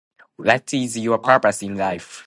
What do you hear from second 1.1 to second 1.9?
purpose in